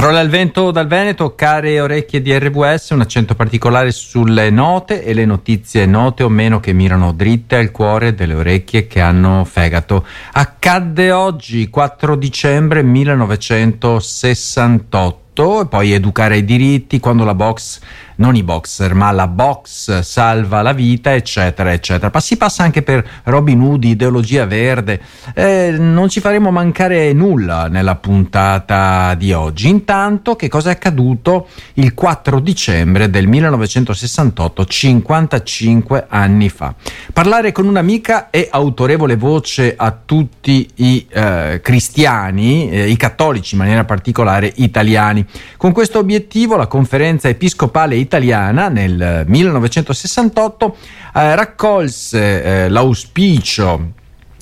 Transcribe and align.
Parole 0.00 0.20
al 0.20 0.30
vento 0.30 0.70
dal 0.70 0.86
Veneto, 0.86 1.34
care 1.34 1.78
orecchie 1.78 2.22
di 2.22 2.34
RWS, 2.34 2.92
un 2.92 3.02
accento 3.02 3.34
particolare 3.34 3.90
sulle 3.90 4.48
note 4.48 5.04
e 5.04 5.12
le 5.12 5.26
notizie 5.26 5.84
note 5.84 6.22
o 6.22 6.30
meno 6.30 6.58
che 6.58 6.72
mirano 6.72 7.12
dritte 7.12 7.56
al 7.56 7.70
cuore 7.70 8.14
delle 8.14 8.32
orecchie 8.32 8.86
che 8.86 9.02
hanno 9.02 9.44
fegato. 9.44 10.06
Accadde 10.32 11.12
oggi, 11.12 11.68
4 11.68 12.16
dicembre 12.16 12.82
1968, 12.82 15.60
e 15.60 15.66
poi 15.66 15.92
educare 15.92 16.36
ai 16.36 16.46
diritti 16.46 16.98
quando 16.98 17.24
la 17.24 17.34
box 17.34 17.80
non 18.20 18.36
i 18.36 18.42
boxer, 18.42 18.94
ma 18.94 19.10
la 19.10 19.26
box 19.26 20.00
salva 20.00 20.60
la 20.60 20.72
vita, 20.72 21.14
eccetera, 21.14 21.72
eccetera. 21.72 22.10
Ma 22.12 22.20
si 22.20 22.36
passa 22.36 22.62
anche 22.62 22.82
per 22.82 23.04
Robin 23.24 23.60
Hood, 23.60 23.84
ideologia 23.84 24.44
verde. 24.44 25.00
Eh, 25.34 25.74
non 25.78 26.08
ci 26.10 26.20
faremo 26.20 26.50
mancare 26.50 27.12
nulla 27.14 27.68
nella 27.68 27.96
puntata 27.96 29.14
di 29.14 29.32
oggi. 29.32 29.68
Intanto, 29.68 30.36
che 30.36 30.48
cosa 30.48 30.68
è 30.68 30.72
accaduto 30.74 31.48
il 31.74 31.94
4 31.94 32.40
dicembre 32.40 33.08
del 33.08 33.26
1968, 33.26 34.66
55 34.66 36.06
anni 36.08 36.50
fa? 36.50 36.74
Parlare 37.12 37.52
con 37.52 37.66
un'amica 37.66 38.28
e 38.28 38.48
autorevole 38.50 39.16
voce 39.16 39.74
a 39.76 39.96
tutti 40.04 40.68
i 40.74 41.06
eh, 41.10 41.60
cristiani, 41.62 42.70
eh, 42.70 42.88
i 42.88 42.96
cattolici 42.96 43.54
in 43.54 43.60
maniera 43.60 43.84
particolare 43.84 44.52
italiani. 44.56 45.24
Con 45.56 45.72
questo 45.72 45.98
obiettivo 45.98 46.56
la 46.56 46.66
conferenza 46.66 47.28
episcopale 47.28 47.94
italiana 47.94 48.08
italiana 48.10 48.68
nel 48.68 49.22
1968 49.24 50.76
eh, 51.14 51.36
raccolse 51.36 52.64
eh, 52.64 52.68
l'auspicio 52.68 53.92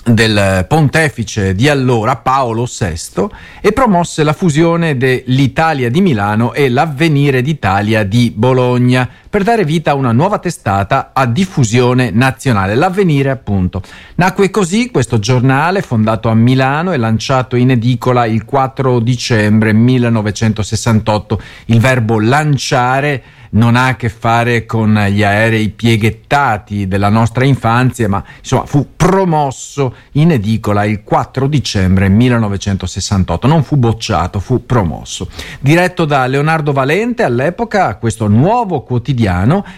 del 0.05 0.65
pontefice 0.67 1.55
di 1.55 1.69
allora 1.69 2.17
Paolo 2.17 2.65
VI 2.65 3.27
e 3.61 3.73
promosse 3.73 4.23
la 4.23 4.33
fusione 4.33 4.97
dell'Italia 4.97 5.91
di 5.91 6.01
Milano 6.01 6.55
e 6.55 6.71
l'Avvenire 6.71 7.43
d'Italia 7.43 8.05
di 8.05 8.33
Bologna 8.35 9.07
per 9.29 9.43
dare 9.43 9.65
vita 9.65 9.91
a 9.91 9.95
una 9.95 10.13
nuova 10.13 10.39
testata 10.39 11.11
a 11.13 11.27
diffusione 11.27 12.11
nazionale, 12.11 12.75
l'Avvenire 12.75 13.31
appunto. 13.31 13.83
Nacque 14.15 14.51
così 14.51 14.91
questo 14.91 15.19
giornale 15.19 15.83
fondato 15.83 16.29
a 16.29 16.35
Milano 16.35 16.93
e 16.93 16.97
lanciato 16.97 17.57
in 17.57 17.71
edicola 17.71 18.25
il 18.25 18.45
4 18.45 19.01
dicembre 19.01 19.73
1968. 19.73 21.41
Il 21.67 21.81
verbo 21.81 22.21
lanciare 22.21 23.23
non 23.51 23.77
ha 23.77 23.89
a 23.89 23.97
che 23.97 24.09
fare 24.09 24.67
con 24.67 24.95
gli 25.11 25.23
aerei 25.23 25.71
pieghettati 25.71 26.87
della 26.87 27.09
nostra 27.09 27.45
infanzia, 27.45 28.09
ma 28.09 28.23
insomma 28.39 28.67
fu 28.67 28.89
promosso 28.97 29.95
in 30.13 30.33
edicola 30.33 30.85
il 30.85 31.03
4 31.03 31.47
dicembre 31.47 32.09
1968. 32.09 33.47
Non 33.47 33.63
fu 33.63 33.77
bocciato, 33.77 34.41
fu 34.41 34.67
promosso. 34.67 35.29
Diretto 35.61 36.05
da 36.05 36.27
Leonardo 36.27 36.73
Valente 36.73 37.23
all'epoca, 37.23 37.97
questo 37.97 38.27
nuovo 38.27 38.83
quotidiano 38.83 39.18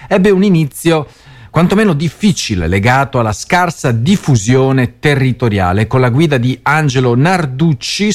ebbe 0.08 0.30
un 0.30 0.42
inizio 0.42 1.06
quantomeno 1.50 1.94
difficile 1.94 2.68
legato 2.68 3.18
alla 3.18 3.32
scarsa 3.32 3.90
diffusione 3.90 4.98
territoriale 5.00 5.88
con 5.88 6.00
la 6.00 6.08
guida 6.08 6.38
di 6.38 6.58
Angelo 6.62 7.16
Narducci 7.16 8.12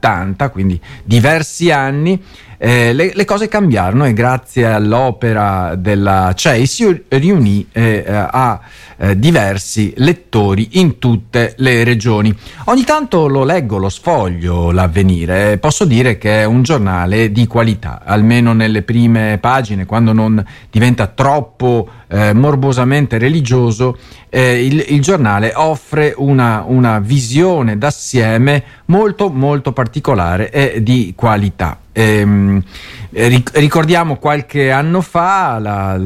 69-80, 0.00 0.50
quindi 0.50 0.80
diversi 1.04 1.70
anni 1.70 2.22
eh, 2.60 2.92
le, 2.92 3.12
le, 3.14 3.24
cose 3.24 3.46
cambiarono 3.46 4.04
e 4.04 4.12
grazie 4.12 4.66
all'opera 4.66 5.76
della 5.76 6.32
CEI 6.34 6.66
si 6.66 7.04
riunì 7.06 7.64
eh, 7.70 8.04
a 8.08 8.60
eh, 8.96 9.16
diversi 9.16 9.94
lettori 9.98 10.70
in 10.72 10.98
tutte 10.98 11.54
le 11.58 11.84
regioni. 11.84 12.36
Ogni 12.64 12.82
tanto 12.82 13.28
lo 13.28 13.44
leggo, 13.44 13.78
lo 13.78 13.88
sfoglio 13.88 14.72
l'avvenire, 14.72 15.58
posso 15.58 15.84
dire 15.84 16.18
che 16.18 16.40
è 16.40 16.44
un 16.44 16.64
giornale 16.64 17.30
di 17.30 17.46
qualità, 17.46 18.02
almeno 18.04 18.52
nelle 18.52 18.82
prime 18.82 19.38
pagine, 19.40 19.86
quando 19.86 20.12
non 20.12 20.44
diventa 20.68 21.06
troppo 21.06 21.88
eh, 22.08 22.32
morbosamente 22.32 23.18
religioso, 23.18 23.96
eh, 24.28 24.64
il, 24.64 24.84
il, 24.88 25.00
giornale 25.00 25.52
offre 25.54 26.14
una, 26.16 26.64
una 26.66 26.98
visione 26.98 27.78
d'assieme 27.78 28.64
molto 28.86 29.30
molto 29.30 29.72
particolare 29.72 30.50
e 30.50 30.82
di 30.82 31.12
qualità. 31.14 31.78
Ehm, 31.92 32.62
ricordiamo 33.10 34.16
qualche 34.16 34.70
anno 34.70 35.00
fa 35.00 35.58
la, 35.58 36.00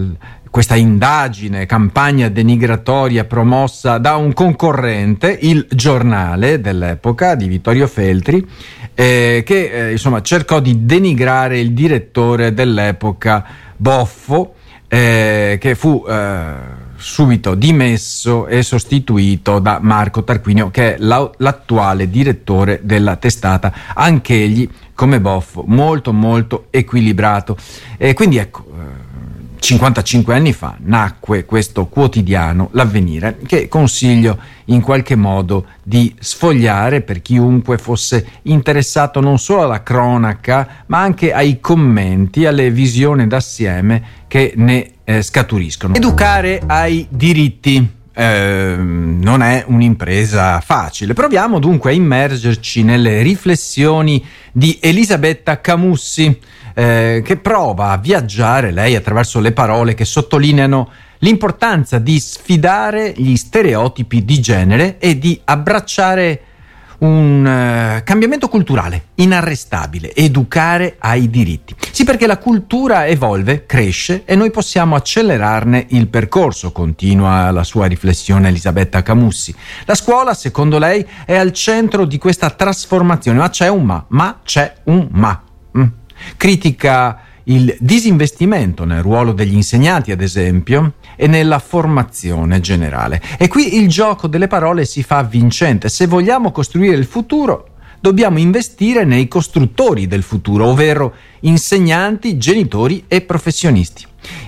questa 0.53 0.77
indagine, 0.77 1.65
campagna 1.65 2.29
denigratoria 2.29 3.25
promossa 3.25 3.97
da 3.97 4.17
un 4.17 4.35
concorrente, 4.35 5.39
il 5.41 5.67
giornale 5.71 6.61
dell'epoca 6.61 7.35
di 7.37 7.49
Vittorio 7.49 7.87
Feltri, 7.87 8.47
eh, 8.95 9.43
che 9.47 9.71
eh, 9.71 9.93
insomma 9.93 10.21
cercò 10.21 10.61
di 10.61 10.85
denigrare 10.85 11.59
il 11.59 11.73
direttore 11.73 12.53
dell'epoca 12.53 13.43
Boffo, 13.75 14.57
eh, 14.95 15.57
che 15.59 15.75
fu 15.75 16.05
eh, 16.07 16.55
subito 16.97 17.55
dimesso 17.55 18.47
e 18.47 18.63
sostituito 18.63 19.59
da 19.59 19.79
Marco 19.81 20.23
Tarquinio, 20.23 20.71
che 20.71 20.97
è 20.97 20.99
l'attuale 20.99 22.11
direttore 22.11 22.81
della 22.83 23.17
testata, 23.17 23.73
anch'egli 23.95 24.69
come 24.95 25.19
Boffo, 25.19 25.65
molto 25.67 26.13
molto 26.13 26.67
equilibrato. 26.69 27.57
E 27.97 28.13
quindi 28.13 28.37
ecco, 28.37 28.67
55 29.62 30.34
eh, 30.34 30.37
anni 30.37 30.53
fa 30.53 30.77
nacque 30.81 31.45
questo 31.45 31.87
quotidiano, 31.87 32.69
L'Avvenire, 32.73 33.39
che 33.47 33.69
consiglio 33.69 34.37
in 34.67 34.81
qualche 34.81 35.15
modo 35.15 35.67
di 35.84 36.12
sfogliare 36.19 37.00
per 37.03 37.23
chiunque 37.23 37.78
fosse 37.78 38.27
interessato 38.43 39.21
non 39.21 39.39
solo 39.39 39.62
alla 39.62 39.84
cronaca, 39.84 40.84
ma 40.87 40.99
anche 40.99 41.33
ai 41.33 41.61
commenti, 41.61 42.45
alle 42.45 42.73
visioni 42.73 43.28
d'assieme 43.28 44.03
che 44.27 44.53
ne 44.56 44.95
eh, 45.05 45.23
scaturiscono. 45.23 45.94
Educare 45.94 46.61
ai 46.67 47.06
diritti. 47.09 48.00
Eh, 48.15 48.77
non 48.79 49.43
è 49.43 49.65
un'impresa 49.67 50.61
facile. 50.61 51.15
Proviamo 51.15 51.59
dunque 51.59 51.93
a 51.93 51.94
immergerci 51.94 52.83
nelle 52.83 53.23
riflessioni 53.23 54.23
di 54.53 54.79
Elisabetta 54.83 55.62
Camussi, 55.62 56.39
eh, 56.75 57.22
che 57.25 57.37
prova 57.37 57.91
a 57.91 57.99
viaggiare 57.99 58.71
lei 58.71 58.94
attraverso 58.94 59.41
le 59.41 59.53
parole 59.53 59.94
che 59.94 60.05
sottolineano 60.05 60.91
l'importanza 61.19 61.99
di 61.99 62.19
sfidare 62.19 63.12
gli 63.16 63.37
stereotipi 63.37 64.25
di 64.25 64.41
genere 64.41 64.99
e 64.99 65.19
di 65.19 65.41
abbracciare 65.44 66.43
un 67.03 67.44
uh, 67.44 68.03
cambiamento 68.05 68.49
culturale 68.49 69.06
inarrestabile, 69.16 70.15
educare 70.15 70.97
ai 70.99 71.28
diritti. 71.31 71.75
Sì, 71.91 72.05
perché 72.05 72.27
la 72.27 72.38
cultura 72.38 73.06
evolve, 73.06 73.66
cresce 73.66 74.22
e 74.25 74.34
noi 74.37 74.50
possiamo 74.50 74.94
accelerarne 74.94 75.87
il 75.91 76.09
percorso, 76.09 76.72
continua 76.72 77.50
la 77.50 77.65
sua 77.65 77.87
riflessione 77.87 78.49
Elisabetta 78.49 79.03
Camussi. 79.03 79.55
La 79.84 79.94
scuola, 79.94 80.32
secondo 80.34 80.78
lei, 80.78 81.05
è 81.25 81.37
al 81.37 81.53
centro 81.53 82.05
di 82.05 82.19
questa 82.19 82.50
trasformazione, 82.50 83.38
ma 83.38 83.50
c'è 83.50 83.69
un 83.69 83.84
ma, 83.84 84.05
ma 84.09 84.41
c'è 84.44 84.72
un 84.84 85.09
ma. 85.11 85.43
Mm. 85.77 85.84
Critica 86.37 87.21
il 87.44 87.75
disinvestimento 87.81 88.84
nel 88.84 89.03
ruolo 89.03 89.33
degli 89.33 89.55
insegnanti, 89.55 90.12
ad 90.12 90.21
esempio, 90.21 90.94
e 91.16 91.27
nella 91.27 91.59
formazione 91.59 92.60
generale. 92.60 93.21
E 93.38 93.49
qui 93.49 93.77
il 93.77 93.88
gioco 93.88 94.27
delle 94.27 94.47
parole 94.47 94.84
si 94.84 95.03
fa 95.03 95.22
vincente. 95.22 95.88
Se 95.88 96.06
vogliamo 96.06 96.53
costruire 96.53 96.97
il 96.97 97.06
futuro, 97.06 97.69
dobbiamo 98.00 98.38
investire 98.38 99.05
nei 99.05 99.28
costruttori 99.28 100.06
del 100.06 100.22
futuro, 100.22 100.66
ovvero 100.66 101.15
insegnanti, 101.41 102.37
genitori 102.37 103.05
e 103.09 103.21
professionisti. 103.22 104.05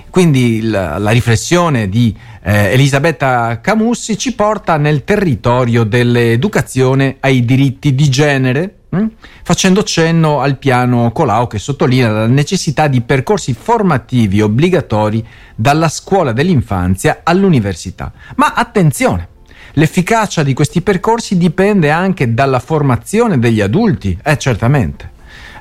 Quindi 0.09 0.61
la, 0.61 0.97
la 0.97 1.11
riflessione 1.11 1.89
di 1.89 2.15
eh, 2.41 2.71
Elisabetta 2.71 3.59
Camussi 3.59 4.17
ci 4.17 4.33
porta 4.33 4.77
nel 4.77 5.03
territorio 5.03 5.83
dell'educazione 5.83 7.17
ai 7.19 7.43
diritti 7.43 7.93
di 7.93 8.09
genere, 8.09 8.75
hm? 8.89 9.05
facendo 9.43 9.83
cenno 9.83 10.41
al 10.41 10.57
piano 10.57 11.11
Colau 11.11 11.47
che 11.47 11.59
sottolinea 11.59 12.11
la 12.11 12.27
necessità 12.27 12.87
di 12.87 13.01
percorsi 13.01 13.53
formativi 13.53 14.41
obbligatori 14.41 15.25
dalla 15.55 15.89
scuola 15.89 16.31
dell'infanzia 16.31 17.21
all'università. 17.23 18.11
Ma 18.35 18.53
attenzione! 18.53 19.29
L'efficacia 19.77 20.41
di 20.41 20.53
questi 20.53 20.81
percorsi 20.81 21.37
dipende 21.37 21.91
anche 21.91 22.33
dalla 22.33 22.59
formazione 22.59 23.39
degli 23.39 23.59
adulti, 23.59 24.17
eh 24.23 24.37
certamente, 24.37 25.11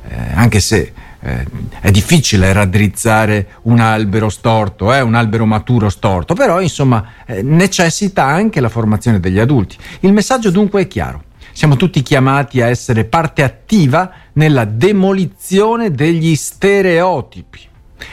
eh, 0.08 0.16
anche 0.34 0.60
se 0.60 0.92
eh, 1.20 1.46
è 1.80 1.90
difficile 1.90 2.52
raddrizzare 2.52 3.46
un 3.62 3.80
albero 3.80 4.28
storto, 4.28 4.92
eh, 4.92 5.00
un 5.00 5.14
albero 5.14 5.46
maturo 5.46 5.88
storto, 5.88 6.34
però 6.34 6.60
insomma 6.60 7.04
eh, 7.26 7.42
necessita 7.42 8.24
anche 8.24 8.60
la 8.60 8.68
formazione 8.68 9.18
degli 9.18 9.38
adulti. 9.38 9.76
Il 10.00 10.12
messaggio 10.12 10.50
dunque 10.50 10.82
è 10.82 10.86
chiaro. 10.86 11.23
Siamo 11.54 11.76
tutti 11.76 12.02
chiamati 12.02 12.60
a 12.60 12.66
essere 12.66 13.04
parte 13.04 13.44
attiva 13.44 14.10
nella 14.32 14.64
demolizione 14.64 15.92
degli 15.92 16.34
stereotipi. 16.34 17.60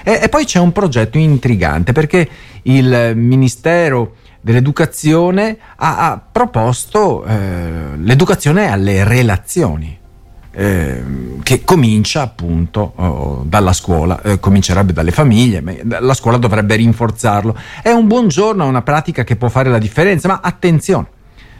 E, 0.03 0.19
e 0.21 0.29
poi 0.29 0.45
c'è 0.45 0.59
un 0.59 0.71
progetto 0.71 1.17
intrigante 1.17 1.91
perché 1.91 2.29
il 2.63 3.13
Ministero 3.15 4.17
dell'Educazione 4.41 5.57
ha, 5.75 6.11
ha 6.11 6.21
proposto 6.31 7.25
eh, 7.25 7.97
l'educazione 7.97 8.71
alle 8.71 9.03
relazioni 9.03 9.97
eh, 10.51 11.03
che 11.41 11.63
comincia 11.63 12.21
appunto 12.21 12.93
oh, 12.95 13.43
dalla 13.43 13.73
scuola, 13.73 14.21
eh, 14.21 14.39
comincerebbe 14.39 14.93
dalle 14.93 15.11
famiglie, 15.11 15.63
la 15.83 16.13
scuola 16.13 16.37
dovrebbe 16.37 16.75
rinforzarlo. 16.75 17.57
È 17.81 17.89
un 17.89 18.05
buon 18.05 18.27
giorno, 18.27 18.65
è 18.65 18.67
una 18.67 18.83
pratica 18.83 19.23
che 19.23 19.35
può 19.35 19.49
fare 19.49 19.71
la 19.71 19.79
differenza, 19.79 20.27
ma 20.27 20.41
attenzione, 20.43 21.07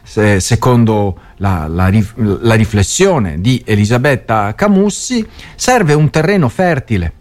se, 0.02 0.40
secondo 0.40 1.18
la, 1.36 1.66
la, 1.68 1.90
la 2.16 2.54
riflessione 2.54 3.40
di 3.40 3.62
Elisabetta 3.64 4.54
Camussi, 4.54 5.26
serve 5.54 5.94
un 5.94 6.10
terreno 6.10 6.48
fertile. 6.48 7.12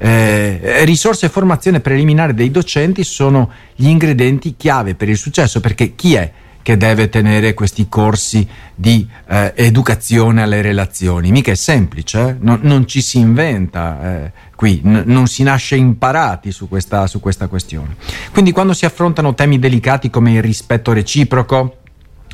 Eh, 0.00 0.84
risorse 0.84 1.26
e 1.26 1.28
formazione 1.28 1.80
preliminare 1.80 2.32
dei 2.32 2.52
docenti 2.52 3.02
sono 3.02 3.50
gli 3.74 3.88
ingredienti 3.88 4.54
chiave 4.56 4.94
per 4.94 5.08
il 5.08 5.16
successo 5.16 5.58
perché 5.58 5.96
chi 5.96 6.14
è 6.14 6.32
che 6.68 6.76
deve 6.76 7.08
tenere 7.08 7.54
questi 7.54 7.88
corsi 7.88 8.46
di 8.74 9.08
eh, 9.26 9.54
educazione 9.56 10.42
alle 10.42 10.60
relazioni. 10.60 11.30
Mica 11.30 11.50
è 11.50 11.54
semplice, 11.54 12.28
eh? 12.28 12.36
non, 12.40 12.58
non, 12.62 12.86
ci 12.86 13.00
si 13.00 13.18
inventa 13.18 14.26
eh, 14.26 14.32
qui, 14.54 14.82
n- 14.84 15.04
non 15.06 15.28
si 15.28 15.42
nasce 15.44 15.76
imparati 15.76 16.52
su 16.52 16.68
questa, 16.68 17.06
su 17.06 17.20
questa 17.20 17.46
questione. 17.46 17.96
Quindi 18.32 18.52
quando 18.52 18.74
si 18.74 18.84
affrontano 18.84 19.32
temi 19.32 19.58
delicati 19.58 20.10
come 20.10 20.32
il 20.32 20.42
rispetto 20.42 20.92
reciproco, 20.92 21.77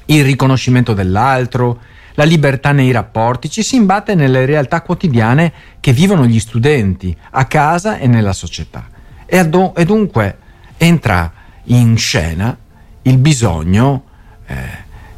il 0.06 0.24
riconoscimento 0.24 0.92
dell'altro, 0.94 1.80
la 2.14 2.24
libertà 2.24 2.72
nei 2.72 2.92
rapporti, 2.92 3.50
ci 3.50 3.62
si 3.62 3.76
imbatte 3.76 4.14
nelle 4.14 4.46
realtà 4.46 4.82
quotidiane 4.82 5.52
che 5.80 5.92
vivono 5.92 6.26
gli 6.26 6.38
studenti 6.38 7.16
a 7.30 7.44
casa 7.46 7.98
e 7.98 8.06
nella 8.06 8.32
società. 8.32 8.88
E, 9.26 9.38
ad- 9.38 9.72
e 9.74 9.84
dunque 9.84 10.38
entra 10.76 11.32
in 11.64 11.96
scena 11.96 12.56
il 13.02 13.18
bisogno 13.18 14.04
eh, 14.46 14.54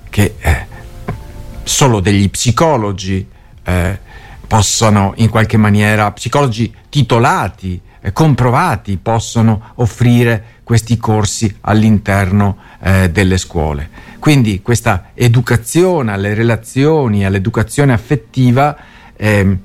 che 0.08 0.34
eh, 0.38 0.66
solo 1.62 2.00
degli 2.00 2.30
psicologi 2.30 3.26
eh, 3.64 3.98
possono 4.46 5.12
in 5.16 5.28
qualche 5.28 5.56
maniera, 5.56 6.10
psicologi 6.12 6.72
titolati, 6.88 7.80
e 8.06 8.12
comprovati, 8.12 8.98
possono 8.98 9.72
offrire 9.76 10.60
questi 10.62 10.96
corsi 10.96 11.52
all'interno 11.62 12.56
eh, 12.80 13.10
delle 13.10 13.36
scuole. 13.36 13.90
Quindi 14.18 14.62
questa 14.62 15.10
educazione 15.14 16.12
alle 16.12 16.34
relazioni, 16.34 17.24
all'educazione 17.24 17.92
affettiva, 17.92 18.76
ehm, 19.16 19.58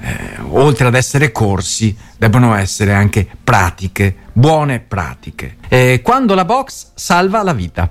eh, 0.00 0.40
oltre 0.50 0.88
ad 0.88 0.94
essere 0.94 1.32
corsi, 1.32 1.96
devono 2.16 2.54
essere 2.54 2.92
anche 2.92 3.26
pratiche, 3.42 4.14
buone 4.32 4.80
pratiche. 4.80 5.56
E 5.68 6.00
quando 6.02 6.34
la 6.34 6.44
box 6.44 6.90
salva 6.94 7.42
la 7.42 7.52
vita. 7.52 7.90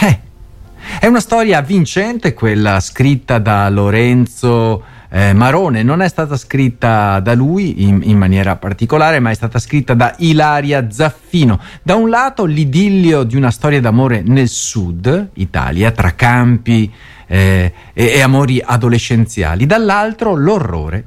Eh, 0.00 0.20
è 0.98 1.06
una 1.06 1.20
storia 1.20 1.60
vincente 1.60 2.34
quella 2.34 2.80
scritta 2.80 3.38
da 3.38 3.68
Lorenzo 3.68 4.84
eh, 5.14 5.34
Marone, 5.34 5.82
non 5.82 6.00
è 6.00 6.08
stata 6.08 6.38
scritta 6.38 7.20
da 7.20 7.34
lui 7.34 7.86
in, 7.86 8.00
in, 8.02 8.16
maniera 8.16 8.56
particolare, 8.56 9.20
ma 9.20 9.28
è 9.28 9.34
stata 9.34 9.58
scritta 9.58 9.92
da 9.92 10.14
Ilaria 10.18 10.90
Zaffino. 10.90 11.60
Da 11.82 11.96
un 11.96 12.08
lato 12.08 12.46
l'idillio 12.46 13.22
di 13.22 13.36
una 13.36 13.50
storia 13.50 13.78
d'amore 13.78 14.22
nel 14.24 14.48
sud 14.48 15.28
Italia, 15.34 15.90
tra 15.90 16.14
campi 16.14 16.90
eh, 17.26 17.72
e, 17.92 18.04
e 18.06 18.20
amori 18.22 18.62
adolescenziali, 18.64 19.66
dall'altro 19.66 20.34
l'orrore 20.34 21.04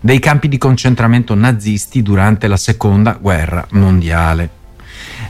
dei 0.00 0.18
campi 0.18 0.48
di 0.48 0.58
concentramento 0.58 1.36
nazisti 1.36 2.02
durante 2.02 2.48
la 2.48 2.56
seconda 2.56 3.16
guerra 3.20 3.64
mondiale. 3.70 4.58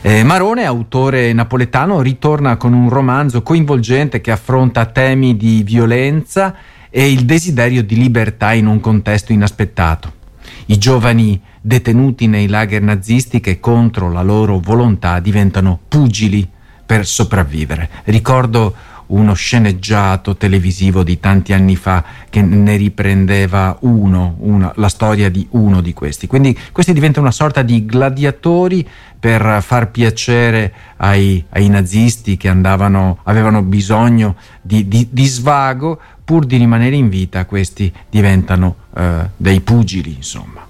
Eh, 0.01 0.23
Marone, 0.23 0.65
autore 0.65 1.31
napoletano, 1.33 2.01
ritorna 2.01 2.57
con 2.57 2.73
un 2.73 2.89
romanzo 2.89 3.43
coinvolgente 3.43 4.21
che 4.21 4.31
affronta 4.31 4.87
temi 4.87 5.37
di 5.37 5.61
violenza 5.61 6.55
e 6.91 7.09
il 7.09 7.25
desiderio 7.25 7.81
di 7.81 7.95
libertà 7.95 8.51
in 8.51 8.67
un 8.67 8.79
contesto 8.81 9.31
inaspettato. 9.31 10.19
I 10.67 10.77
giovani 10.77 11.41
detenuti 11.61 12.27
nei 12.27 12.47
lager 12.47 12.81
nazisti 12.81 13.39
che 13.39 13.59
contro 13.59 14.11
la 14.11 14.21
loro 14.21 14.59
volontà 14.59 15.19
diventano 15.19 15.79
pugili 15.87 16.47
per 16.85 17.07
sopravvivere. 17.07 17.89
Ricordo 18.03 18.75
uno 19.11 19.33
sceneggiato 19.33 20.35
televisivo 20.35 21.03
di 21.03 21.19
tanti 21.19 21.53
anni 21.53 21.75
fa 21.75 22.03
che 22.29 22.41
ne 22.41 22.75
riprendeva 22.75 23.77
uno, 23.81 24.35
una, 24.39 24.71
la 24.75 24.89
storia 24.89 25.29
di 25.29 25.45
uno 25.51 25.81
di 25.81 25.93
questi. 25.93 26.27
Quindi 26.27 26.57
questi 26.71 26.93
diventano 26.93 27.25
una 27.25 27.35
sorta 27.35 27.61
di 27.61 27.85
gladiatori 27.85 28.87
per 29.19 29.61
far 29.61 29.91
piacere 29.91 30.73
ai, 30.97 31.43
ai 31.49 31.69
nazisti 31.69 32.37
che 32.37 32.47
andavano, 32.47 33.19
avevano 33.23 33.61
bisogno 33.61 34.35
di, 34.61 34.87
di, 34.87 35.07
di, 35.11 35.25
svago, 35.25 35.99
pur 36.31 36.45
di 36.45 36.55
rimanere 36.55 36.95
in 36.95 37.09
vita, 37.09 37.43
questi 37.43 37.91
diventano 38.09 38.75
eh, 38.95 39.31
dei 39.35 39.59
pugili, 39.59 40.13
insomma. 40.15 40.65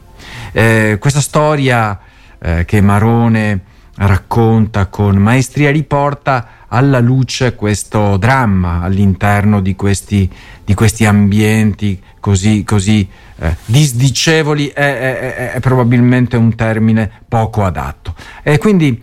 Eh, 0.52 0.98
questa 1.00 1.22
storia 1.22 2.00
eh, 2.40 2.66
che 2.66 2.82
Marone 2.82 3.60
racconta 3.98 4.88
con 4.88 5.18
maestria 5.18 5.70
riporta 5.70 6.66
alla 6.68 7.00
luce 7.00 7.54
questo 7.54 8.18
dramma 8.18 8.82
all'interno 8.82 9.62
di 9.62 9.76
questi, 9.76 10.28
di 10.66 10.74
questi 10.74 11.06
ambienti 11.06 12.02
così, 12.20 12.64
così 12.64 13.08
eh, 13.38 13.56
disdicevoli 13.64 14.70
è, 14.70 14.74
è, 14.74 15.52
è, 15.52 15.60
probabilmente 15.60 16.38
un 16.38 16.56
termine 16.56 17.08
poco 17.28 17.64
adatto. 17.64 18.16
E 18.42 18.58
quindi 18.58 19.00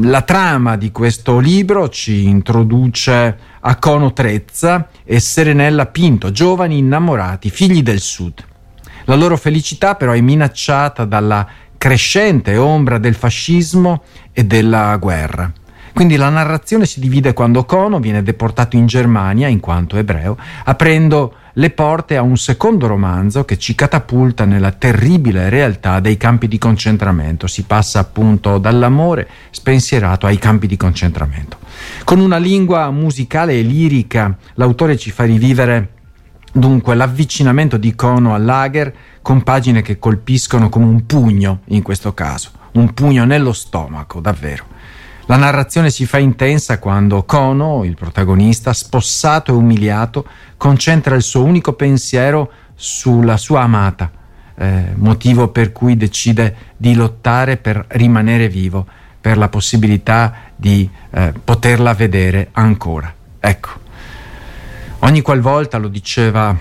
la 0.00 0.22
trama 0.22 0.76
di 0.76 0.92
questo 0.92 1.38
libro 1.38 1.88
ci 1.88 2.26
introduce 2.26 3.38
a 3.60 3.76
Cono 3.76 4.12
Trezza 4.12 4.88
e 5.04 5.20
Serenella 5.20 5.86
Pinto, 5.86 6.30
giovani 6.30 6.78
innamorati, 6.78 7.48
figli 7.48 7.82
del 7.82 8.00
Sud. 8.00 8.44
La 9.04 9.14
loro 9.14 9.36
felicità 9.38 9.94
però 9.94 10.12
è 10.12 10.20
minacciata 10.20 11.06
dalla 11.06 11.46
crescente 11.78 12.56
ombra 12.56 12.98
del 12.98 13.14
fascismo 13.14 14.02
e 14.32 14.44
della 14.44 14.94
guerra. 14.96 15.50
Quindi 15.94 16.16
la 16.16 16.28
narrazione 16.28 16.84
si 16.84 17.00
divide 17.00 17.32
quando 17.32 17.64
Kono 17.64 17.98
viene 17.98 18.22
deportato 18.22 18.76
in 18.76 18.86
Germania 18.86 19.48
in 19.48 19.60
quanto 19.60 19.96
ebreo, 19.96 20.36
aprendo 20.64 21.36
le 21.58 21.70
porte 21.70 22.16
a 22.16 22.22
un 22.22 22.36
secondo 22.36 22.86
romanzo 22.86 23.44
che 23.44 23.56
ci 23.56 23.74
catapulta 23.74 24.44
nella 24.44 24.72
terribile 24.72 25.48
realtà 25.48 26.00
dei 26.00 26.18
campi 26.18 26.48
di 26.48 26.58
concentramento. 26.58 27.46
Si 27.46 27.62
passa 27.62 27.98
appunto 27.98 28.58
dall'amore 28.58 29.28
spensierato 29.50 30.26
ai 30.26 30.38
campi 30.38 30.66
di 30.66 30.76
concentramento. 30.76 31.58
Con 32.04 32.20
una 32.20 32.36
lingua 32.36 32.90
musicale 32.90 33.54
e 33.54 33.62
lirica, 33.62 34.36
l'autore 34.54 34.98
ci 34.98 35.10
fa 35.10 35.24
rivivere 35.24 35.92
dunque 36.52 36.94
l'avvicinamento 36.94 37.78
di 37.78 37.94
Kono 37.94 38.34
al 38.34 38.44
lager 38.44 38.94
con 39.22 39.42
pagine 39.42 39.80
che 39.80 39.98
colpiscono 39.98 40.68
come 40.68 40.84
un 40.84 41.06
pugno 41.06 41.60
in 41.66 41.82
questo 41.82 42.12
caso, 42.12 42.50
un 42.72 42.92
pugno 42.92 43.24
nello 43.24 43.54
stomaco, 43.54 44.20
davvero. 44.20 44.64
La 45.28 45.36
narrazione 45.36 45.90
si 45.90 46.06
fa 46.06 46.18
intensa 46.18 46.78
quando 46.78 47.24
Kono, 47.24 47.82
il 47.82 47.96
protagonista, 47.96 48.72
spossato 48.72 49.50
e 49.50 49.56
umiliato, 49.56 50.24
concentra 50.56 51.16
il 51.16 51.22
suo 51.22 51.42
unico 51.42 51.72
pensiero 51.72 52.50
sulla 52.76 53.36
sua 53.36 53.62
amata, 53.62 54.08
eh, 54.56 54.92
motivo 54.94 55.48
per 55.48 55.72
cui 55.72 55.96
decide 55.96 56.74
di 56.76 56.94
lottare 56.94 57.56
per 57.56 57.86
rimanere 57.88 58.48
vivo, 58.48 58.86
per 59.20 59.36
la 59.36 59.48
possibilità 59.48 60.32
di 60.54 60.88
eh, 61.10 61.32
poterla 61.42 61.92
vedere 61.94 62.50
ancora. 62.52 63.12
Ecco, 63.40 63.70
ogni 65.00 65.22
qualvolta, 65.22 65.78
lo 65.78 65.88
diceva 65.88 66.56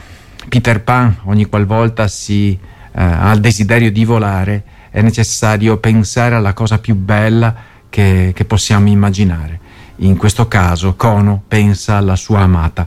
Peter 0.50 0.82
Pan, 0.82 1.18
ogni 1.26 1.46
qualvolta 1.46 2.08
si 2.08 2.52
eh, 2.52 2.60
ha 2.94 3.32
il 3.32 3.42
desiderio 3.42 3.92
di 3.92 4.06
volare, 4.06 4.64
è 4.90 5.04
necessario 5.04 5.78
pensare 5.78 6.34
alla 6.34 6.54
cosa 6.54 6.80
più 6.80 6.96
bella 6.96 7.74
che, 7.96 8.34
che 8.36 8.44
possiamo 8.44 8.90
immaginare. 8.90 9.58
In 10.00 10.18
questo 10.18 10.50
caso 10.50 10.96
Kono 10.96 11.42
pensa 11.48 11.96
alla 11.96 12.18
sua 12.18 12.42
amata 12.42 12.86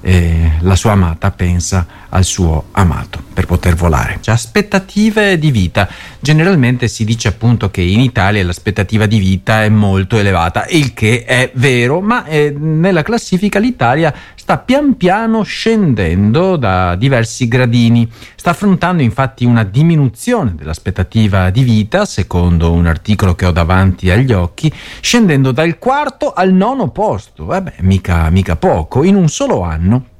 e 0.00 0.52
la 0.60 0.76
sua 0.76 0.92
amata 0.92 1.32
pensa 1.32 1.84
al 2.10 2.24
suo 2.24 2.66
amato 2.72 3.22
per 3.32 3.46
poter 3.46 3.74
volare. 3.74 4.20
Aspettative 4.24 5.38
di 5.38 5.50
vita. 5.50 5.88
Generalmente 6.20 6.88
si 6.88 7.04
dice 7.04 7.28
appunto 7.28 7.70
che 7.70 7.82
in 7.82 8.00
Italia 8.00 8.44
l'aspettativa 8.44 9.06
di 9.06 9.18
vita 9.18 9.62
è 9.62 9.68
molto 9.68 10.16
elevata, 10.16 10.66
il 10.68 10.94
che 10.94 11.24
è 11.24 11.50
vero, 11.54 12.00
ma 12.00 12.24
eh, 12.24 12.50
nella 12.56 13.02
classifica 13.02 13.58
l'Italia 13.58 14.14
sta 14.34 14.58
pian 14.58 14.96
piano 14.96 15.42
scendendo 15.42 16.56
da 16.56 16.94
diversi 16.94 17.48
gradini. 17.48 18.08
Sta 18.34 18.50
affrontando 18.50 19.02
infatti 19.02 19.44
una 19.44 19.64
diminuzione 19.64 20.54
dell'aspettativa 20.54 21.50
di 21.50 21.62
vita, 21.62 22.04
secondo 22.04 22.72
un 22.72 22.86
articolo 22.86 23.34
che 23.34 23.46
ho 23.46 23.52
davanti 23.52 24.10
agli 24.10 24.32
occhi, 24.32 24.72
scendendo 25.00 25.52
dal 25.52 25.78
quarto 25.78 26.32
al 26.32 26.52
nono 26.52 26.90
posto. 26.90 27.44
Vabbè, 27.44 27.74
mica, 27.80 28.30
mica 28.30 28.56
poco, 28.56 29.02
in 29.02 29.16
un 29.16 29.28
solo 29.28 29.62
anno 29.62 30.14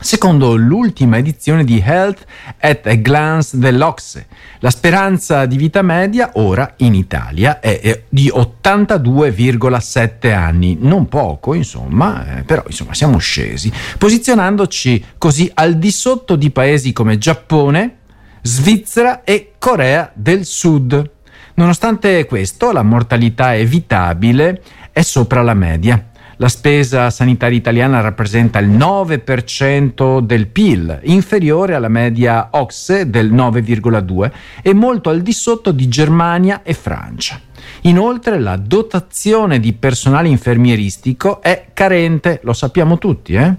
secondo 0.00 0.54
l'ultima 0.56 1.16
edizione 1.16 1.64
di 1.64 1.82
Health 1.84 2.24
at 2.58 2.86
a 2.86 2.94
Glance 2.94 3.58
dell'Ocse. 3.58 4.26
La 4.60 4.70
speranza 4.70 5.46
di 5.46 5.56
vita 5.56 5.82
media 5.82 6.30
ora 6.34 6.74
in 6.78 6.94
Italia 6.94 7.60
è 7.60 8.02
di 8.08 8.32
82,7 8.34 10.32
anni, 10.32 10.76
non 10.80 11.08
poco 11.08 11.54
insomma, 11.54 12.38
eh, 12.38 12.42
però 12.42 12.62
insomma 12.66 12.94
siamo 12.94 13.18
scesi, 13.18 13.72
posizionandoci 13.98 15.04
così 15.18 15.50
al 15.54 15.76
di 15.76 15.90
sotto 15.90 16.36
di 16.36 16.50
paesi 16.50 16.92
come 16.92 17.18
Giappone, 17.18 17.96
Svizzera 18.42 19.24
e 19.24 19.54
Corea 19.58 20.10
del 20.14 20.44
Sud. 20.44 21.10
Nonostante 21.54 22.24
questo, 22.26 22.70
la 22.70 22.82
mortalità 22.82 23.56
evitabile 23.56 24.62
è 24.92 25.02
sopra 25.02 25.42
la 25.42 25.54
media. 25.54 26.10
La 26.38 26.48
spesa 26.48 27.08
sanitaria 27.08 27.56
italiana 27.56 28.00
rappresenta 28.00 28.58
il 28.58 28.68
9% 28.68 30.20
del 30.20 30.48
PIL, 30.48 31.00
inferiore 31.04 31.74
alla 31.74 31.88
media 31.88 32.48
OXE 32.50 33.08
del 33.08 33.32
9,2% 33.32 34.30
e 34.60 34.74
molto 34.74 35.08
al 35.08 35.22
di 35.22 35.32
sotto 35.32 35.72
di 35.72 35.88
Germania 35.88 36.62
e 36.62 36.74
Francia. 36.74 37.40
Inoltre 37.82 38.38
la 38.38 38.56
dotazione 38.56 39.58
di 39.60 39.72
personale 39.72 40.28
infermieristico 40.28 41.40
è 41.40 41.68
carente, 41.72 42.40
lo 42.42 42.52
sappiamo 42.52 42.98
tutti, 42.98 43.32
eh? 43.32 43.54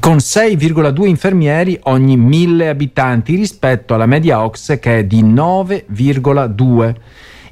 con 0.00 0.16
6,2 0.16 1.06
infermieri 1.06 1.78
ogni 1.84 2.16
1000 2.16 2.68
abitanti 2.68 3.36
rispetto 3.36 3.94
alla 3.94 4.06
media 4.06 4.42
OXE 4.42 4.80
che 4.80 4.98
è 4.98 5.04
di 5.04 5.22
9,2. 5.22 6.94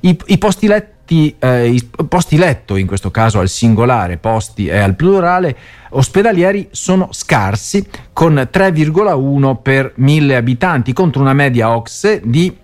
I, 0.01 0.19
i 0.27 0.39
posti 0.39 0.67
letto 0.67 0.96
posti, 1.07 1.37
eh, 1.39 1.89
posti 2.09 2.37
letto, 2.37 2.75
in 2.77 2.87
questo 2.87 3.11
caso 3.13 3.39
al 3.39 3.49
singolare, 3.49 4.17
posti 4.17 4.67
e 4.67 4.77
al 4.77 4.97
plurale, 4.97 5.57
ospedalieri 5.91 6.69
sono 6.73 7.09
scarsi 7.13 7.87
con 8.13 8.49
3,1 8.51 9.63
per 9.63 9.93
1000 9.95 10.37
abitanti 10.37 10.93
contro 10.93 11.23
una 11.23 11.33
media 11.33 11.75
OXE 11.75 12.21
di 12.25 12.55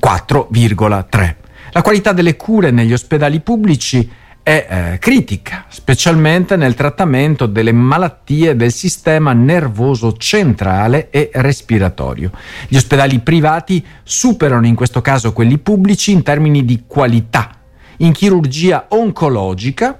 4,3. 0.00 1.36
La 1.72 1.82
qualità 1.82 2.12
delle 2.12 2.36
cure 2.36 2.72
negli 2.72 2.92
ospedali 2.92 3.38
pubblici 3.40 4.18
è 4.42 4.66
eh, 4.68 4.98
critica, 4.98 5.66
specialmente 5.68 6.56
nel 6.56 6.74
trattamento 6.74 7.46
delle 7.46 7.72
malattie 7.72 8.56
del 8.56 8.72
sistema 8.72 9.32
nervoso 9.32 10.16
centrale 10.16 11.10
e 11.10 11.30
respiratorio. 11.34 12.32
Gli 12.66 12.76
ospedali 12.76 13.20
privati 13.20 13.84
superano 14.02 14.66
in 14.66 14.74
questo 14.74 15.00
caso 15.00 15.32
quelli 15.32 15.58
pubblici 15.58 16.10
in 16.10 16.22
termini 16.22 16.64
di 16.64 16.84
qualità 16.88 17.58
in 18.00 18.12
chirurgia 18.12 18.86
oncologica, 18.88 19.98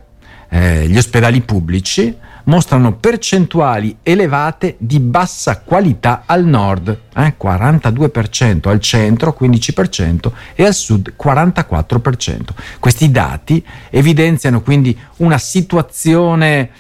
eh, 0.48 0.86
gli 0.88 0.96
ospedali 0.96 1.40
pubblici 1.42 2.14
mostrano 2.44 2.96
percentuali 2.96 3.98
elevate 4.02 4.74
di 4.78 4.98
bassa 4.98 5.60
qualità 5.60 6.24
al 6.26 6.44
nord, 6.44 6.98
eh, 7.14 7.34
42% 7.36 8.68
al 8.68 8.80
centro, 8.80 9.36
15% 9.38 10.32
e 10.54 10.64
al 10.64 10.74
sud 10.74 11.14
44%. 11.16 12.54
Questi 12.78 13.10
dati 13.10 13.64
evidenziano 13.90 14.62
quindi 14.62 14.98
una 15.18 15.38
situazione 15.38 16.70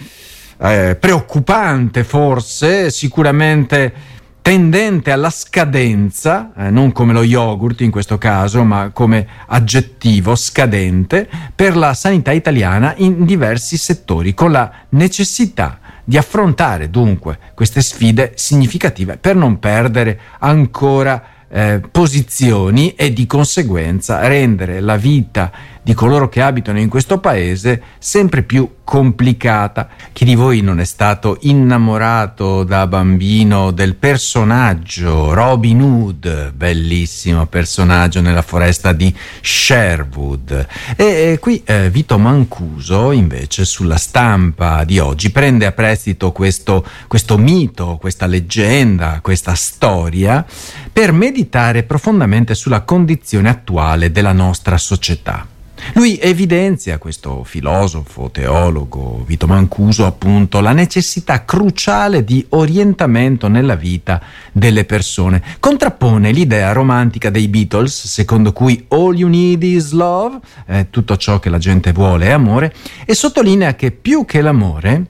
eh, 0.58 0.96
preoccupante 0.98 2.04
forse, 2.04 2.90
sicuramente 2.90 4.18
tendente 4.50 5.12
alla 5.12 5.30
scadenza, 5.30 6.50
eh, 6.56 6.70
non 6.70 6.90
come 6.90 7.12
lo 7.12 7.22
yogurt 7.22 7.82
in 7.82 7.92
questo 7.92 8.18
caso, 8.18 8.64
ma 8.64 8.90
come 8.92 9.24
aggettivo 9.46 10.34
scadente, 10.34 11.28
per 11.54 11.76
la 11.76 11.94
sanità 11.94 12.32
italiana 12.32 12.94
in 12.96 13.24
diversi 13.24 13.76
settori, 13.76 14.34
con 14.34 14.50
la 14.50 14.68
necessità 14.88 15.78
di 16.02 16.16
affrontare 16.16 16.90
dunque 16.90 17.38
queste 17.54 17.80
sfide 17.80 18.32
significative 18.34 19.18
per 19.18 19.36
non 19.36 19.60
perdere 19.60 20.18
ancora 20.40 21.22
eh, 21.50 21.80
posizioni 21.90 22.94
e 22.94 23.12
di 23.12 23.26
conseguenza 23.26 24.26
rendere 24.26 24.80
la 24.80 24.96
vita 24.96 25.50
di 25.82 25.94
coloro 25.94 26.28
che 26.28 26.42
abitano 26.42 26.78
in 26.78 26.88
questo 26.88 27.18
paese 27.18 27.82
sempre 27.98 28.42
più 28.42 28.76
complicata. 28.84 29.88
Chi 30.12 30.24
di 30.24 30.34
voi 30.34 30.60
non 30.60 30.78
è 30.78 30.84
stato 30.84 31.38
innamorato 31.40 32.64
da 32.64 32.86
bambino 32.86 33.70
del 33.70 33.94
personaggio 33.94 35.32
Robin 35.32 35.80
Hood, 35.80 36.52
bellissimo 36.52 37.46
personaggio 37.46 38.20
nella 38.20 38.42
foresta 38.42 38.92
di 38.92 39.14
Sherwood? 39.40 40.66
E, 40.96 41.04
e 41.04 41.38
qui 41.40 41.62
eh, 41.64 41.88
Vito 41.88 42.18
Mancuso 42.18 43.12
invece 43.12 43.64
sulla 43.64 43.96
stampa 43.96 44.84
di 44.84 44.98
oggi 44.98 45.30
prende 45.30 45.66
a 45.66 45.72
prestito 45.72 46.30
questo, 46.32 46.84
questo 47.06 47.38
mito, 47.38 47.96
questa 47.98 48.26
leggenda, 48.26 49.20
questa 49.22 49.54
storia 49.54 50.44
per 51.00 51.12
meditare 51.12 51.82
profondamente 51.84 52.54
sulla 52.54 52.82
condizione 52.82 53.48
attuale 53.48 54.12
della 54.12 54.34
nostra 54.34 54.76
società. 54.76 55.46
Lui 55.94 56.18
evidenzia, 56.18 56.98
questo 56.98 57.42
filosofo, 57.42 58.30
teologo, 58.30 59.24
Vito 59.26 59.46
Mancuso, 59.46 60.04
appunto, 60.04 60.60
la 60.60 60.72
necessità 60.72 61.46
cruciale 61.46 62.22
di 62.22 62.44
orientamento 62.50 63.48
nella 63.48 63.76
vita 63.76 64.20
delle 64.52 64.84
persone. 64.84 65.42
Contrappone 65.58 66.32
l'idea 66.32 66.72
romantica 66.72 67.30
dei 67.30 67.48
Beatles, 67.48 68.06
secondo 68.06 68.52
cui 68.52 68.84
all 68.88 69.16
you 69.16 69.30
need 69.30 69.62
is 69.62 69.92
love, 69.92 70.38
eh, 70.66 70.88
tutto 70.90 71.16
ciò 71.16 71.38
che 71.38 71.48
la 71.48 71.56
gente 71.56 71.92
vuole 71.92 72.26
è 72.26 72.30
amore, 72.32 72.74
e 73.06 73.14
sottolinea 73.14 73.74
che 73.74 73.90
più 73.90 74.26
che 74.26 74.42
l'amore, 74.42 75.06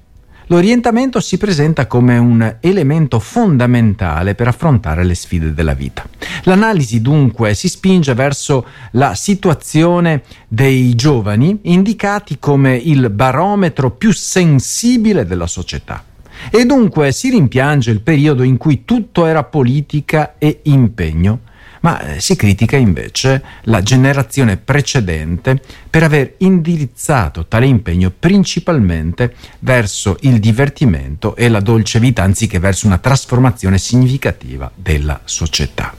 L'orientamento 0.50 1.20
si 1.20 1.38
presenta 1.38 1.86
come 1.86 2.18
un 2.18 2.56
elemento 2.58 3.20
fondamentale 3.20 4.34
per 4.34 4.48
affrontare 4.48 5.04
le 5.04 5.14
sfide 5.14 5.54
della 5.54 5.74
vita. 5.74 6.04
L'analisi 6.42 7.00
dunque 7.00 7.54
si 7.54 7.68
spinge 7.68 8.14
verso 8.14 8.66
la 8.92 9.14
situazione 9.14 10.24
dei 10.48 10.96
giovani 10.96 11.56
indicati 11.62 12.40
come 12.40 12.74
il 12.74 13.10
barometro 13.10 13.92
più 13.92 14.12
sensibile 14.12 15.24
della 15.24 15.46
società. 15.46 16.02
E 16.50 16.66
dunque 16.66 17.12
si 17.12 17.30
rimpiange 17.30 17.92
il 17.92 18.00
periodo 18.00 18.42
in 18.42 18.56
cui 18.56 18.84
tutto 18.84 19.26
era 19.26 19.44
politica 19.44 20.34
e 20.36 20.62
impegno 20.64 21.42
ma 21.80 22.00
eh, 22.00 22.20
si 22.20 22.36
critica 22.36 22.76
invece 22.76 23.42
la 23.62 23.82
generazione 23.82 24.56
precedente 24.56 25.60
per 25.88 26.02
aver 26.02 26.34
indirizzato 26.38 27.46
tale 27.46 27.66
impegno 27.66 28.12
principalmente 28.16 29.34
verso 29.60 30.16
il 30.20 30.38
divertimento 30.38 31.36
e 31.36 31.48
la 31.48 31.60
dolce 31.60 31.98
vita 31.98 32.22
anziché 32.22 32.58
verso 32.58 32.86
una 32.86 32.98
trasformazione 32.98 33.78
significativa 33.78 34.70
della 34.74 35.20
società. 35.24 35.94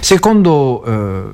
Secondo 0.00 0.84
eh, 0.84 1.32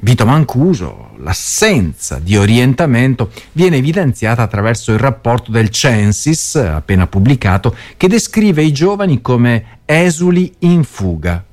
Vito 0.00 0.26
Mancuso, 0.26 1.10
l'assenza 1.18 2.18
di 2.18 2.36
orientamento 2.36 3.30
viene 3.52 3.76
evidenziata 3.76 4.42
attraverso 4.42 4.92
il 4.92 4.98
rapporto 4.98 5.50
del 5.50 5.68
Censis, 5.68 6.56
appena 6.56 7.06
pubblicato, 7.06 7.76
che 7.96 8.08
descrive 8.08 8.64
i 8.64 8.72
giovani 8.72 9.20
come 9.20 9.78
esuli 9.84 10.52
in 10.60 10.82
fuga, 10.82 11.44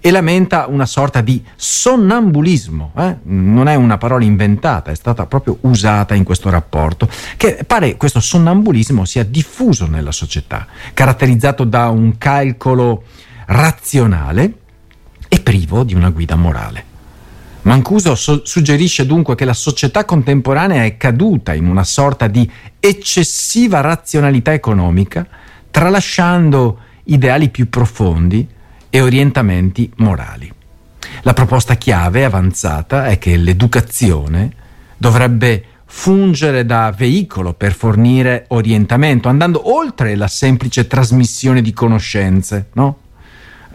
e 0.00 0.10
lamenta 0.10 0.66
una 0.68 0.86
sorta 0.86 1.20
di 1.20 1.42
sonnambulismo, 1.56 2.92
eh? 2.96 3.16
non 3.24 3.68
è 3.68 3.74
una 3.74 3.98
parola 3.98 4.24
inventata, 4.24 4.90
è 4.90 4.94
stata 4.94 5.26
proprio 5.26 5.58
usata 5.62 6.14
in 6.14 6.24
questo 6.24 6.50
rapporto, 6.50 7.08
che 7.36 7.64
pare 7.66 7.96
questo 7.96 8.20
sonnambulismo 8.20 9.04
sia 9.04 9.24
diffuso 9.24 9.86
nella 9.86 10.12
società, 10.12 10.66
caratterizzato 10.94 11.64
da 11.64 11.88
un 11.88 12.16
calcolo 12.16 13.02
razionale 13.46 14.52
e 15.28 15.40
privo 15.40 15.82
di 15.82 15.94
una 15.94 16.10
guida 16.10 16.36
morale. 16.36 16.84
Mancuso 17.62 18.14
so- 18.14 18.44
suggerisce 18.44 19.04
dunque 19.04 19.34
che 19.34 19.44
la 19.44 19.52
società 19.52 20.04
contemporanea 20.04 20.84
è 20.84 20.96
caduta 20.96 21.52
in 21.54 21.66
una 21.66 21.84
sorta 21.84 22.28
di 22.28 22.48
eccessiva 22.78 23.80
razionalità 23.80 24.52
economica, 24.52 25.26
tralasciando 25.70 26.78
ideali 27.04 27.50
più 27.50 27.68
profondi 27.68 28.56
e 28.90 29.00
orientamenti 29.00 29.90
morali. 29.96 30.52
La 31.22 31.32
proposta 31.32 31.74
chiave 31.74 32.24
avanzata 32.24 33.06
è 33.06 33.18
che 33.18 33.36
l'educazione 33.36 34.52
dovrebbe 34.96 35.64
fungere 35.84 36.66
da 36.66 36.92
veicolo 36.96 37.54
per 37.54 37.72
fornire 37.72 38.44
orientamento, 38.48 39.28
andando 39.28 39.74
oltre 39.74 40.14
la 40.16 40.28
semplice 40.28 40.86
trasmissione 40.86 41.62
di 41.62 41.72
conoscenze. 41.72 42.68
No? 42.74 42.98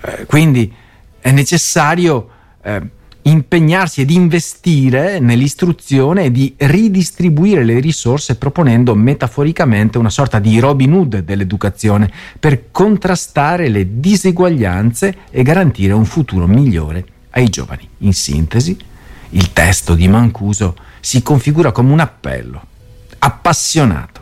Eh, 0.02 0.26
quindi 0.26 0.72
è 1.20 1.32
necessario 1.32 2.30
eh, 2.62 2.82
impegnarsi 3.24 4.02
ed 4.02 4.10
investire 4.10 5.20
nell'istruzione 5.20 6.26
e 6.26 6.32
di 6.32 6.54
ridistribuire 6.58 7.64
le 7.64 7.80
risorse 7.80 8.36
proponendo 8.36 8.96
metaforicamente 8.96 9.98
una 9.98 10.10
sorta 10.10 10.40
di 10.40 10.60
Robin 10.60 10.94
Hood 10.94 11.20
dell'educazione 11.20 12.12
per 12.40 12.72
contrastare 12.72 13.70
le 13.70 14.00
diseguaglianze 14.00 15.16
e 15.30 15.44
garantire 15.44 15.94
un 15.94 16.06
futuro 16.06 16.48
migliore 16.48 17.06
ai 17.32 17.50
giovani. 17.50 17.88
In 18.00 18.14
sintesi, 18.14 18.78
il 19.30 19.54
testo 19.54 19.96
di 19.96 20.08
Mancuso 20.08 20.76
si 21.00 21.22
configura 21.22 21.72
come 21.72 21.92
un 21.92 22.00
appello 22.00 22.62
appassionato 23.20 24.22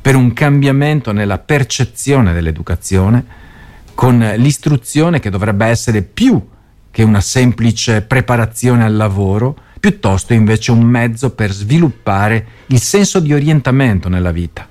per 0.00 0.16
un 0.16 0.32
cambiamento 0.32 1.12
nella 1.12 1.38
percezione 1.38 2.32
dell'educazione 2.32 3.38
con 3.94 4.18
l'istruzione 4.36 5.20
che 5.20 5.30
dovrebbe 5.30 5.66
essere 5.66 6.02
più 6.02 6.42
che 6.90 7.02
una 7.02 7.20
semplice 7.20 8.02
preparazione 8.02 8.84
al 8.84 8.96
lavoro, 8.96 9.56
piuttosto 9.78 10.34
invece 10.34 10.72
un 10.72 10.82
mezzo 10.82 11.30
per 11.30 11.52
sviluppare 11.52 12.46
il 12.66 12.80
senso 12.80 13.20
di 13.20 13.32
orientamento 13.32 14.08
nella 14.08 14.32
vita, 14.32 14.66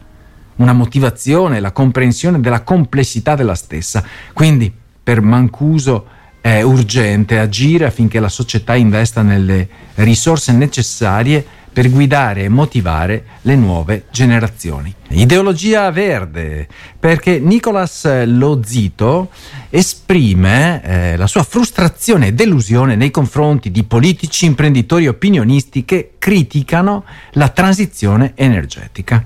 una 0.57 0.73
motivazione, 0.73 1.59
la 1.59 1.71
comprensione 1.71 2.39
della 2.39 2.61
complessità 2.61 3.35
della 3.35 3.55
stessa. 3.55 4.03
Quindi 4.33 4.71
per 5.01 5.21
Mancuso 5.21 6.05
è 6.41 6.61
urgente 6.61 7.39
agire 7.39 7.85
affinché 7.85 8.19
la 8.19 8.29
società 8.29 8.75
investa 8.75 9.21
nelle 9.21 9.67
risorse 9.95 10.53
necessarie 10.53 11.45
per 11.71 11.89
guidare 11.89 12.43
e 12.43 12.49
motivare 12.49 13.25
le 13.41 13.55
nuove 13.55 14.05
generazioni. 14.11 14.93
Ideologia 15.09 15.89
verde, 15.91 16.67
perché 16.99 17.39
Nicolas 17.39 18.25
Lozito 18.25 19.29
esprime 19.69 20.81
eh, 20.83 21.17
la 21.17 21.27
sua 21.27 21.43
frustrazione 21.43 22.27
e 22.27 22.33
delusione 22.33 22.95
nei 22.95 23.11
confronti 23.11 23.71
di 23.71 23.83
politici, 23.83 24.45
imprenditori 24.45 25.05
e 25.05 25.09
opinionisti 25.09 25.85
che 25.85 26.13
criticano 26.17 27.05
la 27.31 27.49
transizione 27.49 28.33
energetica. 28.35 29.23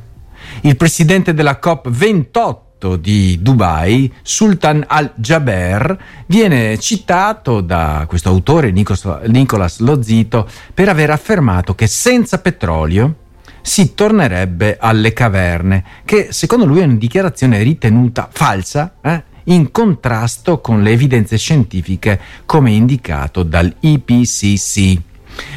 Il 0.62 0.78
presidente 0.78 1.34
della 1.34 1.60
COP28 1.62 2.56
di 2.96 3.40
Dubai, 3.42 4.12
Sultan 4.22 4.84
al-Jaber, 4.86 5.98
viene 6.28 6.78
citato 6.78 7.62
da 7.62 8.06
questo 8.08 8.30
autore 8.30 8.72
Nicolas 8.72 9.80
Lozito 9.80 10.48
per 10.74 10.90
aver 10.90 11.10
affermato 11.10 11.74
che 11.75 11.88
senza 11.88 12.40
petrolio 12.40 13.16
si 13.62 13.94
tornerebbe 13.96 14.78
alle 14.80 15.13
caverne, 15.13 15.84
che 16.06 16.28
secondo 16.32 16.66
lui 16.66 16.82
è 16.82 16.84
una 16.84 16.96
dichiarazione 16.96 17.63
ritenuta 17.63 18.30
falsa, 18.32 18.96
eh? 19.02 19.24
in 19.46 19.72
contrasto 19.72 20.60
con 20.60 20.84
le 20.84 20.92
evidenze 20.92 21.38
scientifiche 21.38 22.20
come 22.46 22.72
indicato 22.72 23.44
dall'IPCC. 23.44 25.02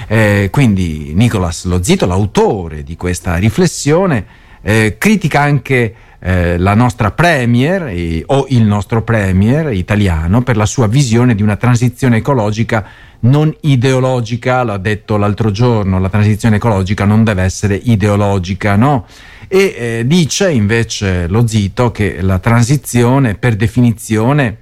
Eh, 0.08 0.48
quindi 0.50 1.12
Nicolas 1.14 1.64
Lozito, 1.64 2.06
l'autore 2.06 2.82
di 2.82 2.96
questa 2.96 3.36
riflessione, 3.36 4.24
eh, 4.62 4.96
critica 4.98 5.40
anche 5.42 5.94
eh, 6.26 6.58
la 6.58 6.74
nostra 6.74 7.12
premier 7.12 7.86
eh, 7.86 8.24
o 8.26 8.46
il 8.48 8.64
nostro 8.64 9.02
premier 9.02 9.72
italiano 9.72 10.42
per 10.42 10.56
la 10.56 10.66
sua 10.66 10.88
visione 10.88 11.36
di 11.36 11.42
una 11.42 11.54
transizione 11.54 12.16
ecologica 12.16 12.84
non 13.20 13.54
ideologica, 13.60 14.64
l'ha 14.64 14.76
detto 14.76 15.18
l'altro 15.18 15.52
giorno, 15.52 16.00
la 16.00 16.08
transizione 16.08 16.56
ecologica 16.56 17.04
non 17.04 17.22
deve 17.22 17.44
essere 17.44 17.76
ideologica, 17.76 18.74
no? 18.74 19.06
E 19.46 19.74
eh, 19.78 20.02
dice 20.04 20.50
invece 20.50 21.28
lo 21.28 21.46
Zito 21.46 21.92
che 21.92 22.20
la 22.20 22.40
transizione 22.40 23.36
per 23.36 23.54
definizione 23.54 24.56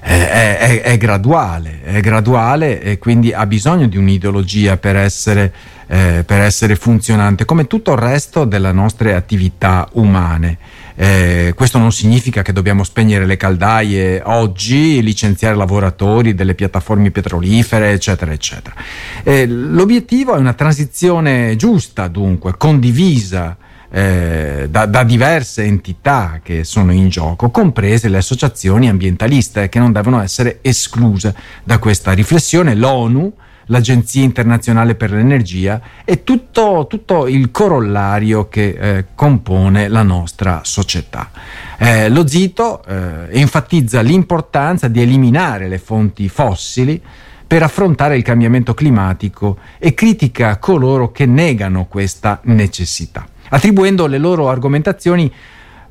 eh, 0.00 0.30
è, 0.30 0.58
è, 0.58 0.80
è, 0.82 0.96
graduale, 0.96 1.80
è 1.82 1.98
graduale 1.98 2.80
e 2.80 2.98
quindi 2.98 3.32
ha 3.32 3.46
bisogno 3.46 3.88
di 3.88 3.96
un'ideologia 3.96 4.76
per 4.76 4.94
essere 4.94 5.52
eh, 5.88 6.24
per 6.26 6.40
essere 6.40 6.76
funzionante, 6.76 7.44
come 7.44 7.66
tutto 7.66 7.92
il 7.92 7.98
resto 7.98 8.44
delle 8.44 8.72
nostre 8.72 9.14
attività 9.14 9.88
umane. 9.92 10.58
Eh, 10.98 11.52
questo 11.54 11.76
non 11.76 11.92
significa 11.92 12.40
che 12.40 12.54
dobbiamo 12.54 12.82
spegnere 12.82 13.26
le 13.26 13.36
caldaie 13.36 14.22
oggi, 14.24 15.02
licenziare 15.02 15.54
lavoratori 15.54 16.34
delle 16.34 16.54
piattaforme 16.54 17.10
petrolifere, 17.10 17.92
eccetera, 17.92 18.32
eccetera. 18.32 18.74
Eh, 19.22 19.46
l'obiettivo 19.46 20.34
è 20.34 20.38
una 20.38 20.54
transizione 20.54 21.54
giusta, 21.56 22.08
dunque, 22.08 22.54
condivisa. 22.56 23.58
Eh, 23.88 24.66
da, 24.68 24.84
da, 24.84 25.04
diverse 25.04 25.62
entità 25.62 26.40
che 26.42 26.64
sono 26.64 26.92
in 26.92 27.08
gioco, 27.08 27.50
comprese 27.50 28.08
le 28.08 28.16
associazioni 28.18 28.88
ambientaliste, 28.88 29.68
che 29.68 29.78
non 29.78 29.92
devono 29.92 30.20
essere 30.20 30.58
escluse 30.60 31.34
da 31.62 31.78
questa 31.78 32.10
riflessione. 32.10 32.74
L'ONU 32.74 33.32
l'Agenzia 33.66 34.22
internazionale 34.22 34.94
per 34.94 35.10
l'energia 35.10 35.80
e 36.04 36.24
tutto, 36.24 36.86
tutto 36.88 37.26
il 37.26 37.50
corollario 37.50 38.48
che 38.48 38.76
eh, 38.78 39.04
compone 39.14 39.88
la 39.88 40.02
nostra 40.02 40.60
società. 40.64 41.30
Eh, 41.78 42.08
lo 42.08 42.26
Zito 42.26 42.84
eh, 42.84 43.28
enfatizza 43.30 44.00
l'importanza 44.00 44.88
di 44.88 45.02
eliminare 45.02 45.68
le 45.68 45.78
fonti 45.78 46.28
fossili 46.28 47.00
per 47.46 47.62
affrontare 47.62 48.16
il 48.16 48.22
cambiamento 48.22 48.74
climatico 48.74 49.58
e 49.78 49.94
critica 49.94 50.58
coloro 50.58 51.12
che 51.12 51.26
negano 51.26 51.86
questa 51.86 52.40
necessità, 52.44 53.26
attribuendo 53.48 54.06
le 54.06 54.18
loro 54.18 54.48
argomentazioni 54.48 55.32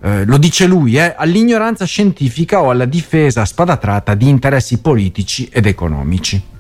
eh, 0.02 0.26
lo 0.26 0.38
dice 0.38 0.68
lui, 0.68 0.98
eh, 0.98 1.16
all'ignoranza 1.18 1.86
scientifica 1.86 2.62
o 2.62 2.70
alla 2.70 2.86
difesa 2.86 3.42
a 3.42 3.46
spada 3.46 3.78
tratta 3.78 4.14
di 4.14 4.28
interessi 4.28 4.80
politici 4.80 5.50
ed 5.52 5.66
economici. 5.66 6.54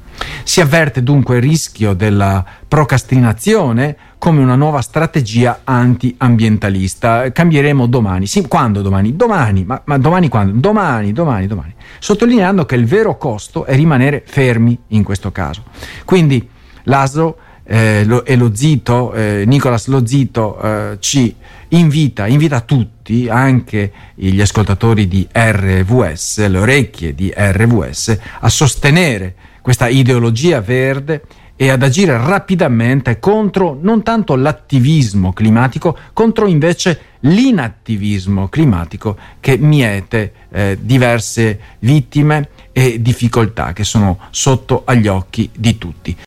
Si 0.44 0.62
avverte 0.62 1.04
dunque 1.04 1.38
il 1.38 1.42
rischio 1.42 1.94
della 1.94 2.44
procrastinazione 2.68 3.96
come 4.18 4.42
una 4.42 4.56
nuova 4.56 4.82
strategia 4.82 5.62
anti-ambientalista. 5.64 7.32
Cambieremo 7.32 7.88
domani. 7.88 8.28
Sì, 8.28 8.48
quando 8.48 8.82
domani? 8.82 9.16
Domani, 9.16 9.64
ma, 9.66 9.82
ma 9.86 9.98
domani 9.98 10.30
quando? 10.30 10.60
Domani, 10.60 11.14
domani, 11.14 11.48
domani. 11.48 11.74
Sottolineando 12.00 12.66
che 12.66 12.76
il 12.76 12.86
vero 12.86 13.18
costo 13.18 13.66
è 13.66 13.76
rimanere 13.76 14.24
fermi 14.26 14.78
in 14.90 15.04
questo 15.04 15.32
caso. 15.32 15.64
Quindi 16.06 16.48
l'ASO 16.84 17.38
eh, 17.66 18.04
lo, 18.06 18.24
e 18.26 18.36
lo 18.36 18.56
Zito, 18.56 19.14
eh, 19.14 19.44
Nicolas 19.46 19.88
Lo 19.88 20.06
Zito 20.06 20.62
eh, 20.62 20.98
ci 21.00 21.36
invita, 21.70 22.28
invita 22.28 22.62
tutti, 22.62 23.28
anche 23.28 23.92
gli 24.14 24.40
ascoltatori 24.40 25.08
di 25.08 25.28
RVS, 25.32 26.48
le 26.48 26.58
orecchie 26.58 27.16
di 27.16 27.34
RVS, 27.36 28.18
a 28.40 28.50
sostenere 28.50 29.36
questa 29.66 29.88
ideologia 29.88 30.62
verde 30.62 31.24
e 31.56 31.72
ad 31.72 31.82
agire 31.82 32.16
rapidamente 32.16 33.18
contro 33.18 33.76
non 33.82 34.04
tanto 34.04 34.36
l'attivismo 34.36 35.34
climatico, 35.34 35.98
contro 36.14 36.46
invece 36.46 37.00
l'inattivismo 37.22 38.48
climatico 38.48 39.18
che 39.40 39.58
miete 39.58 40.34
eh, 40.52 40.78
diverse 40.80 41.60
vittime 41.80 42.50
e 42.72 43.02
difficoltà 43.02 43.74
che 43.74 43.84
sono 43.84 44.20
sotto 44.30 44.84
agli 44.86 45.08
occhi 45.08 45.50
di 45.52 45.80
tutti. 45.80 46.16